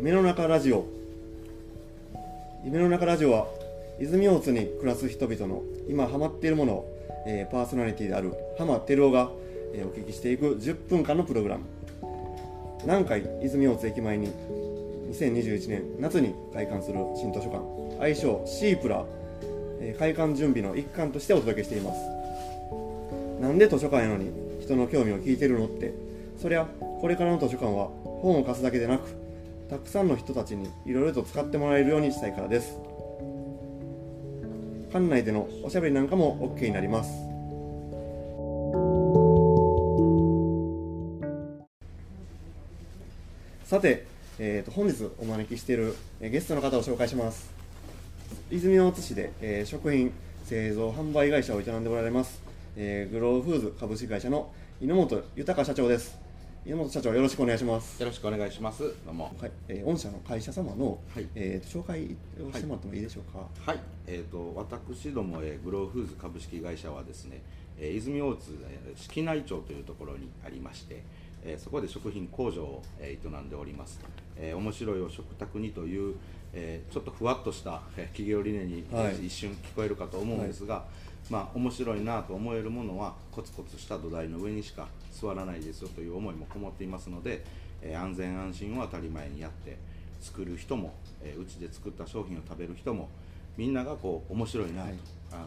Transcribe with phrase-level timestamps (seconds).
[0.00, 0.86] 夢の中ラジオ。
[2.64, 3.46] 夢の中ラジオは
[4.00, 9.30] 泉大津に暮らす人々の今ハマっているものを、えーパーソナリティである浜照夫が、
[9.74, 11.64] えーお聞きしていく10分間のプログラム。
[12.84, 14.32] 南海泉大津駅前に
[15.12, 17.62] 2021年夏に開館する新図書館。
[18.02, 19.04] 愛称シープラ、
[19.82, 22.00] えー開館準備の一環としてお届けしています。
[23.42, 24.30] なんで図書館やのに
[24.62, 25.92] 人の興味を聞いてるのって？
[26.40, 26.64] そりゃ
[27.02, 27.90] これからの図書館は
[28.22, 29.19] 本を貸すだけでなく
[29.70, 32.76] たくさんの人たちにいろいろと使ってもらえるようにしたいからです。
[34.92, 37.10] 館内でのおしゃべりなんかも OK になります。
[43.64, 44.06] さて、
[44.40, 47.48] えー、と本日お招きしているゲストの方を紹介します。
[48.50, 50.12] 泉大津市で、えー食品
[50.46, 52.42] 製造販売会社を営んでおられます、
[52.76, 54.50] えーグローフーズ株式会社の
[54.80, 56.19] 猪本豊社長です。
[56.66, 58.82] 猪本社長よろしくお願いしますよろしくお願いします。
[58.82, 59.34] どうも。
[59.40, 63.46] はい、えー御社の会社様の、はいえーと紹介をしてもらってもいいでしょうか？
[63.64, 67.40] はい、えっ、と私ども、えーグローフーズ株式会社はですね、
[67.78, 71.02] えー泉大津、えー敷内町というところにありまして、
[71.42, 73.98] えーそこで食品工場を、えー営んでおります。
[74.36, 76.14] えー面白いを食卓にという、
[76.52, 80.84] えーちょっとふわっとした、えー企業理念に、はい一瞬聞こえるかと思うんですが、
[81.30, 87.44] まあ面白いなと思えるものはコツコツした土台の上にしか座らないですよという思いもこもっていますので、
[87.82, 89.76] えー安全安心を当たり前にやって
[90.20, 93.08] 作る人も、えーうちで作った商品を食べる人も
[93.56, 94.98] みんながこう面白いなと、はい。
[95.32, 95.46] あの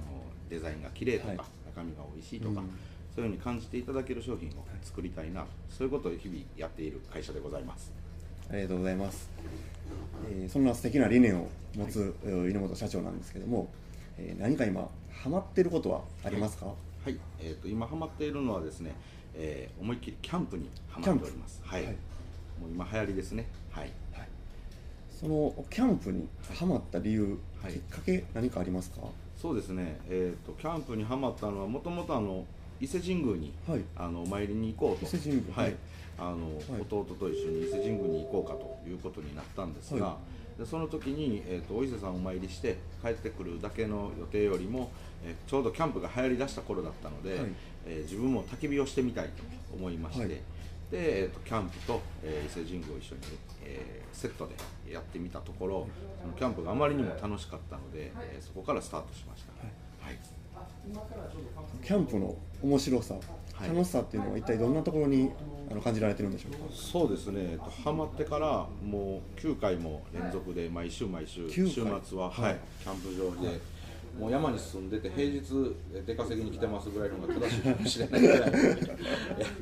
[0.49, 1.37] デザインが綺麗とか、はい。
[1.37, 2.69] 中身が美味しいとか、うん。
[3.15, 7.91] そういうふうに感じていただける商品を作りたいな、そういうことを日々やっている会社でございます。
[8.49, 9.29] ありがとうございます。
[10.31, 13.67] えーそんな素敵な理念を持つ、えー猪本社長なんですけども、
[14.17, 16.65] えー何か今ハマってることはありますか？
[16.65, 16.73] は
[17.09, 18.95] い、えー、と今ハマっているのはですね、
[19.35, 21.61] えー思いっきりキャンプにハマっております。
[21.63, 21.93] はい、はい
[22.61, 23.47] もう今流行りですね。
[23.71, 23.91] はい。
[24.13, 24.27] はい。
[25.09, 28.97] そのキャンプにハマった理由、はいきっかけ何かありますか？
[29.35, 29.99] そうですね。
[30.09, 32.45] えっ、とキャンプにハマったのはもともとあの
[32.79, 33.81] 伊勢神宮に、はい。
[33.95, 35.05] あのお参りに行こうと。
[35.05, 35.55] 伊勢神宮。
[35.55, 35.65] はい。
[35.65, 35.75] はい。
[36.17, 36.81] あの、はい。
[36.81, 40.17] 弟と一緒に伊勢神宮に行こうかということになったんですが、は
[40.57, 44.91] でその時にえっ、とお伊勢さんお参りして帰ってくるだけの予定よりも、
[45.25, 47.51] えーちょうどキャンプが流行りだした頃だったので、はい。
[47.87, 49.43] えー自分も焚き火をしてみたいと
[49.75, 50.21] 思いまして。
[50.21, 50.29] はい。
[50.29, 50.41] で、
[50.91, 53.21] えー、とキャンプと、えー伊勢神宮を一緒に、
[53.63, 55.87] えーセットでやってみたところ
[56.21, 59.73] そのキャンプがあまりにも楽しかったので、えーそこからスタートしました、はい
[61.83, 63.15] キャンプの面白さ、
[63.53, 63.69] はい。
[63.69, 65.29] 楽しさっていうのは一体どんなところに
[65.69, 66.57] あの感じられてるんでしょうか？
[66.73, 72.53] そうですね、えっとハマってからもう9回も連続で毎週毎週9週回末は、ははい。
[72.53, 73.59] いキャンプ場で、
[74.19, 75.75] もう山に住んでて平日
[76.05, 78.51] 出稼ぎに来てますぐらいのが正しいかもしれないぐらい やっ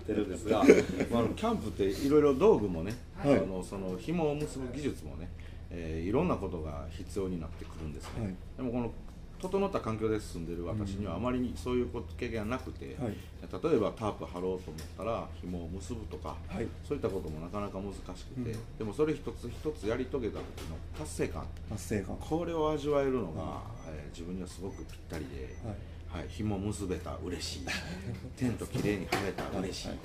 [0.06, 0.66] てるんですが、まあ、
[1.36, 3.38] キャンプっていろいろ道具もね、はい。
[3.38, 5.30] あのその紐を結ぶ技術もね、
[5.70, 8.36] えーいろんなことが必要になってくるんですね、はい。
[8.58, 8.92] でもこの
[9.42, 13.16] 整った環境で住んでる私にはあまりにそういうこと経験がなくて、はい。
[13.42, 16.68] 例えばタープ張ろうと思ったら紐を結ぶとか、はい。
[16.88, 18.78] そういったこともなかなか難しくて、うん。
[18.78, 21.46] でもそれ一つ一つやり遂げた時の達成感。
[21.70, 22.16] 達成感。
[22.18, 25.72] これを味わえるのが、えー自分にはすごくぴったりで、は
[26.20, 26.20] い。
[26.20, 26.30] はい。
[26.30, 27.66] 紐結べた嬉しい。
[28.38, 29.98] テントきれいに張れた嬉しい、はい。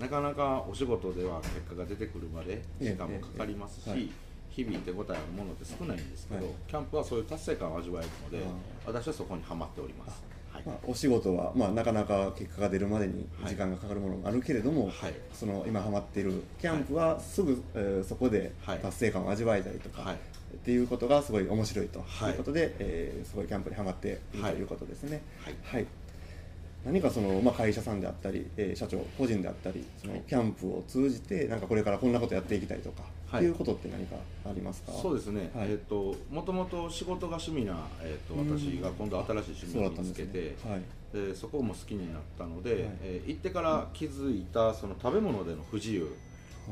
[0.00, 4.10] なかなかお仕事では結果が出てくるまで時間もかかりますし、
[4.54, 6.54] 日々手応えあるものって少ないんですけど、はい。
[6.68, 8.48] キャンプはそういう達成感を味わえるのであ
[8.86, 10.22] 私はそこにはまっております。
[10.52, 10.62] はい。
[10.64, 13.50] まあ、お仕事は、まあ、なかなか結果が出るまでにはい。
[13.50, 15.14] 時間がかかるものもあるけれども、はい。
[15.32, 18.78] その今ハマっているキャンプはすぐ、えーそこではい。
[18.78, 20.14] 達成感を味わえたりとか、はい。
[20.14, 25.20] っていうことがすごい面白いとはいいうことで、えーすごいキャンプにはまっているとはいいうことですね。
[25.64, 25.86] はい
[26.84, 33.40] 何かその、まあ、会社さんであったり、えー社長個人であったりそのキャンプを通じてなんかこれからこんなことやっていきたいとか、はい。
[33.40, 34.92] っていうことって何かありますか？
[34.92, 35.70] そうですね、はい。
[35.70, 38.58] えっ、ともともと仕事が趣味な、えっとうん。
[38.58, 40.74] 私が今度新しい趣味を見つけてそね。
[40.74, 40.82] はい。
[41.30, 42.82] でそこも好きになったので、はい。
[43.02, 46.08] えー行ってから気づいたその食べ物での不自由、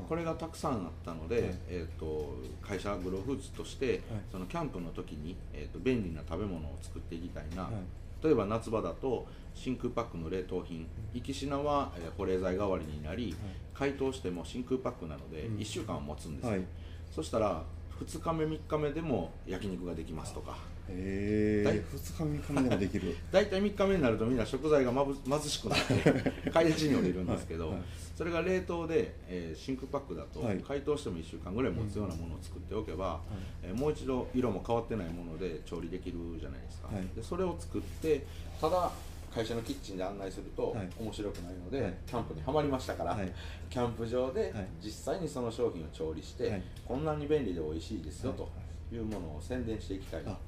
[0.09, 1.45] これがたくさんあったので、はい。
[1.69, 4.01] えー、と会社グローフーズとして、
[4.31, 7.73] そのキャンプの時に、えー、と便利な食べ物を作っていきたいな、はい
[8.23, 10.87] 例えば夏場だと真空パックの冷凍品。
[11.15, 13.35] 生き品は、えー保冷剤代わりになり、
[13.75, 15.57] 解凍しても真空パックなのでうん。
[15.57, 16.65] 1週間は持つんですよ、はい。
[17.11, 17.63] そしたら
[18.01, 20.57] 2日目3日目でも焼肉ができますとか
[20.89, 23.17] へえはい2日3日目でもできる。
[23.31, 27.83] 大体3日目になるとみんな食材がまぶ貧しくなって買い出しに降りるんですけど、はいはい
[28.13, 30.59] それが冷凍で、えー真空パックだとはい。
[30.59, 33.21] 解凍しても1週間ぐらい持つようなものを作っておけば、
[33.63, 37.07] えーもう一度色も変わってないもので調理できるじゃないですか、はい。
[37.17, 38.25] でそれを作って
[38.61, 38.93] ただ
[39.35, 40.89] 会社のキッチンで案内するとはい。
[41.01, 41.95] 面白くないので、はい。
[42.07, 43.33] キャンプにはまりましたから、はい。
[43.71, 44.69] キャンプ場ではい。
[44.85, 46.63] 実際にその商品を調理して、はい。
[46.85, 48.39] こんなに便利で美味しいですよはい。
[48.39, 48.49] と
[48.95, 48.99] い。
[48.99, 50.39] うものを宣伝していきたい、あ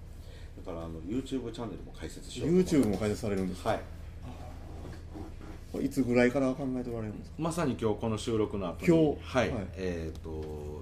[0.57, 3.71] だからあの YouTube チャンネルも開設しようと思 YouTube も開設されるんですか？
[3.71, 3.81] はい。
[5.85, 7.37] いつぐらいから考えておられるんですか？
[7.39, 9.39] まさに今日この収録の後に今日？
[9.39, 9.67] はい、はい。
[9.77, 10.31] えっ、と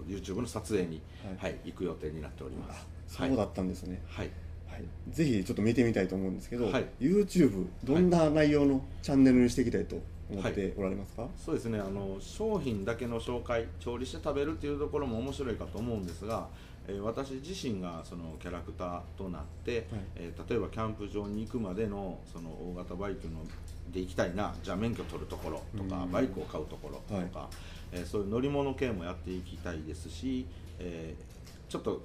[0.07, 2.87] YouTube の撮影に、ははいい行く予定になっております。
[3.09, 4.31] そうだったんですね、はい、
[4.67, 6.87] はい、ぜひちょっと見てみたいと思うんですけど、はい。
[7.01, 9.97] YouTube どんな内容のチャンネルにしていきたいと
[10.31, 11.79] 思っておられますか、そうですね。
[11.79, 16.49] あの商品だけの紹介調理して食べるっていうところも面白いかと思うんですが、
[16.89, 19.87] えー私自身がそのキャラクターとなって、
[20.17, 23.45] えー例えばキャンプ場に行くまでのその大型バイクの
[23.93, 26.11] で行きたいなじゃあ免許取るところとかうん。
[26.11, 27.49] バイクを買うところとか、
[27.93, 30.47] えーそういう乗り物系もやっていきたいですし、
[30.79, 32.03] えーちょっと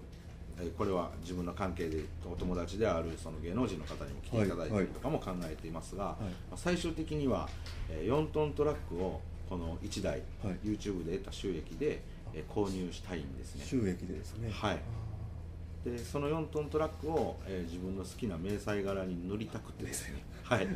[0.59, 6.23] えーこれは自分の関係でお友達であるその芸能人の方にも来ていただいたりとかも考えていますが、はい。
[6.23, 7.49] まあ最終的には、
[7.89, 10.57] えー4トントラックをこの1台、はい。
[10.63, 12.01] YouTube で得た収益で、
[12.33, 13.63] えー購入したいんですね。
[13.65, 14.49] 収益でですね。
[14.51, 14.79] はい。
[15.85, 20.67] でその4トントラックを、えー自分の好きな迷彩柄に塗りたくてですね、 はい、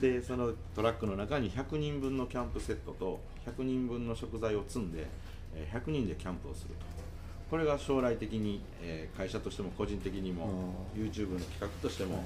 [0.00, 5.06] でそのトラックの中に100人分のキャンプセットと100人分の食材を積んで、
[5.54, 6.86] えー100人でキャンプをすると。
[7.50, 12.24] これが将来的に、えー会社としても個人的にもあ YouTube の企画としても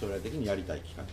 [0.00, 1.04] 将来的にやりたい企画。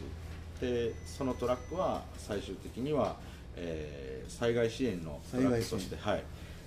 [0.62, 3.18] でそのトラックは最終的には、
[3.56, 6.24] えー災害支援のトラックとして、はい、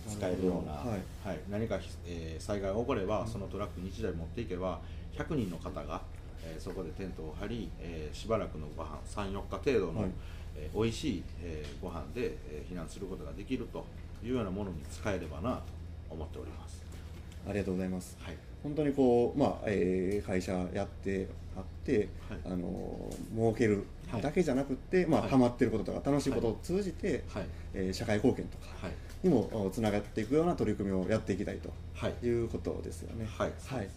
[0.09, 1.29] 使えるような、はい。
[1.29, 4.81] はい、何か、えー災害が起これば、そのトラックに1台持っていけば
[5.17, 6.03] 100人の方が、
[6.45, 10.11] えーそこでテントを張り、えーしばらくのご飯34日程度の、はい。
[10.57, 13.85] えー美味しい、えーご飯で、えー避難することができると
[14.25, 15.63] いうようなものに使えればなと
[16.11, 16.83] 思っております。
[17.49, 18.17] ありがとうございます。
[18.21, 18.37] はい。
[18.63, 22.41] 本当にこう、まあえー会社やってあって、はい。
[22.45, 24.23] あの儲けるはい。
[24.23, 25.31] だけじゃなくって、まあはい。
[25.31, 27.47] ハマってることとか楽しいことを通じて、はい。
[27.75, 32.27] えー社会貢献とかはいにもおつながっていくような取り組みをやっていきたいとはい。
[32.27, 33.27] いうことですよね。
[33.39, 33.53] はい。
[33.67, 33.89] はい。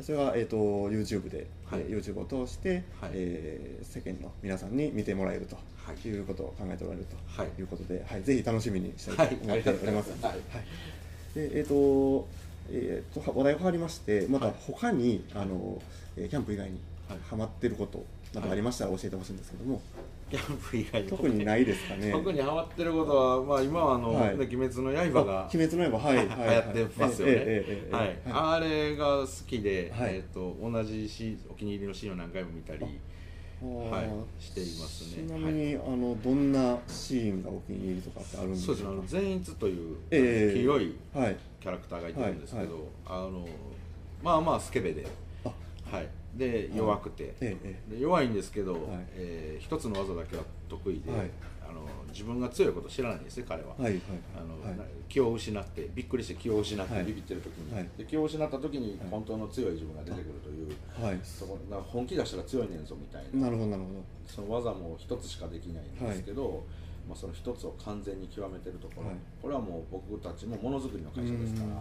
[0.00, 0.56] それが、えー、と
[0.90, 1.80] YouTube で、はい。
[1.80, 3.10] えー YouTube を通して、はい。
[3.14, 6.08] えー世間の皆さんに見てもらえるとはい。
[6.08, 7.50] いうことを考えておられるとはい。
[7.58, 8.22] いうことで、はい。
[8.22, 10.10] ぜひ楽しみにしたいと思っております。
[10.22, 10.34] はい。
[11.34, 12.26] でえっ、と,、
[12.70, 14.54] えー、と話題変わりましてまたはい。
[14.66, 15.80] 他に、あの
[16.16, 16.78] えーキャンプ以外に
[17.08, 17.18] はい。
[17.28, 18.04] ハマってること
[18.34, 19.80] などありましたら教えてほしいんですけども、
[20.32, 22.10] キャンプ以外に特にないですかね。
[22.10, 24.38] 特にハマってることは、まあ、今はあの、はい。
[24.38, 26.26] ね鬼滅の刃があ鬼滅の刃はいはい
[26.74, 28.18] 流行ってますよね、ええはい。
[28.32, 30.14] はあれが好きで、はい。
[30.14, 32.88] えー、と同じシお気に入りのシーンを何回も見たりは
[34.02, 34.42] い。
[34.42, 35.28] していますね。
[35.28, 38.66] ちなみに、あのどんなシーンがお気に入りとかってあるんですか？
[38.66, 38.90] そうですね。
[38.90, 41.36] あの善逸という、ええ黄色いはい。
[41.60, 42.82] キャラクターがいてるんですけど、はい。
[43.06, 43.46] あの
[44.20, 45.06] まあまあスケベで、
[45.44, 45.50] あ。
[45.84, 47.34] はい、で弱くて、
[47.98, 48.82] 弱いんですけど、はい。
[49.14, 51.30] えー一つの技だけは得意で、はい。
[51.68, 53.74] あの自分が強いこと知らないんですね彼は。
[53.78, 54.02] えはいはい。
[54.36, 57.04] あの気を失ってびっくりして気を失ってはい。
[57.04, 57.88] ビビってる時に、はい。
[57.96, 59.08] で気を失った時にはい。
[59.10, 61.20] 本当の強い自分が出てくるという、はい。
[61.22, 63.46] そこな本気出したら強いねんぞみたいな。
[63.46, 63.88] なるほどなるほ
[64.26, 66.64] その技も一つしかできないんですけど、
[67.08, 69.16] まあ、その一つを完全に極めてるところ、はい。
[69.40, 71.80] これはもう僕たちもものづくりの会社ですから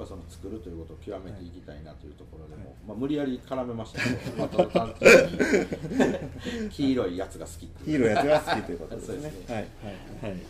[0.00, 6.70] ぱりその作るということを極めていきたいなというところでも、まあ、無理やり絡めましたけど、 まあ、単純に。
[6.70, 9.32] 黄色いやつが好きっていう黄色いやつが好きということですね。
[9.48, 9.56] はい。
[9.56, 10.32] はい。
[10.32, 10.40] はい。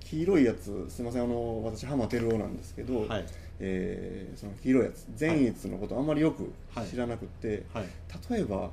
[0.00, 1.22] 黄色いやつすみません。
[1.22, 3.24] あの私浜照夫なんですけど、はい。
[3.60, 6.86] えーその黄色いやつ善逸のことあんまりよくはい。
[6.86, 7.86] 知らなくて、はい。
[8.30, 8.70] 例えばはい。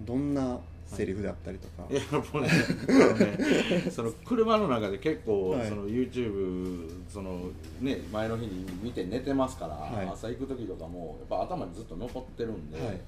[0.00, 0.60] どんな
[0.92, 2.48] セリフであったりとか、いやもうね
[3.84, 5.68] ねその車の中で結構、はい。
[5.68, 10.08] その YouTube その、ね、前の日に見て寝てますから、はい。
[10.08, 13.00] 朝行く時とかもやっぱ頭にずっと残ってるんで、はい。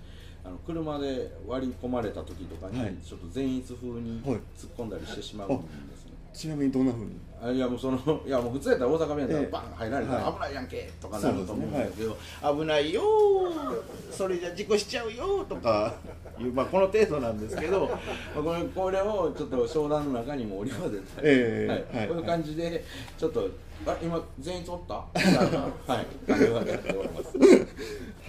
[0.44, 2.94] あの車で割り込まれた時とかに、はい。
[3.04, 4.36] ちょっと善逸風にはい。
[4.56, 6.13] 突っ込んだりしてしまうんですね。
[6.34, 7.12] ちなみにどんなふうに？
[7.42, 9.44] あいやもうその いやもう普通やったら大阪弁だええ。
[9.44, 10.34] らバン入られたらはい。
[10.34, 12.16] 危ないやんけとかなると思うんでですけど、
[12.56, 15.94] 危ないよーそれじゃ事故しちゃうよーとか
[16.40, 17.86] いう、まあ、この程度なんですけど、
[18.34, 21.94] まあ、これこれをちょっと商談の中にも織り交ぜて、ええ。
[21.94, 22.00] はい。
[22.00, 22.08] はい。
[22.08, 22.82] こういう感じで
[23.18, 23.48] ちょっと
[23.86, 25.04] あ今全員取った？
[25.14, 25.58] みたいな。
[25.94, 27.36] はい感じはやっております。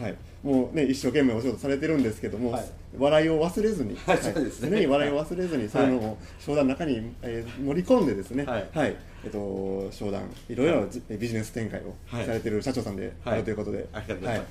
[0.01, 2.65] はい、もうね一生懸命お仕事されてるんですけども、はい。
[2.97, 4.69] 笑いを忘れずに、 はいそうですね。
[4.69, 8.67] 常に笑いを忘れずに、そういうのを商談の中に、えー盛り込んでですね、はい。
[9.23, 12.25] えっと商談いろいろじビジネス展開をはい。
[12.25, 14.49] されてる社長さんであるということで、ありがとうございます。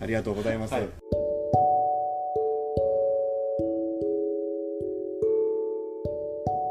[0.00, 0.74] ありがとうございます。
[0.74, 0.88] はい。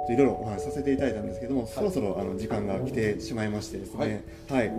[0.09, 4.71] いろいろお話しさせていただいたんですけども、そろそろあの時間が来てしまいましてですね、はい、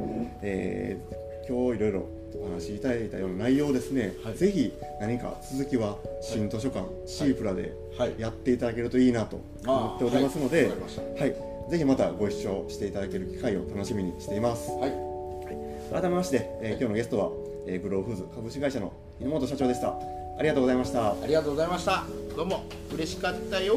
[0.42, 4.36] えー今日いろいろお話しいただいたような内容をですね、はい。
[4.36, 8.14] ぜひ何か続きは新図書館、シープラではい。
[8.18, 11.30] やっていただけるといいなと思っておりますので、はい。
[11.30, 11.36] は
[11.68, 14.70] い、ぜひまたご一緒していただける機会を楽しみにしています。
[14.72, 14.92] はい。
[15.90, 17.30] 改めまして、えー今日のゲストは、
[17.66, 19.88] えーグローフーズ株式会社の稲本社長でした。
[19.88, 21.12] ありがとうございました。
[21.12, 22.04] ありがとうございました。
[22.36, 23.74] どうも嬉しかったよ